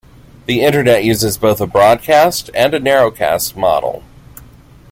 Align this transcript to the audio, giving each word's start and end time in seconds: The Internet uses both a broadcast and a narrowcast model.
The 0.47 0.61
Internet 0.63 1.03
uses 1.03 1.37
both 1.37 1.61
a 1.61 1.67
broadcast 1.67 2.49
and 2.55 2.73
a 2.73 2.79
narrowcast 2.79 3.55
model. 3.55 4.01